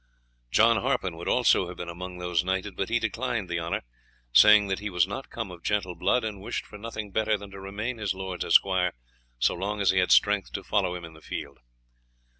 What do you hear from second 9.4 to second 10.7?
long as he had strength to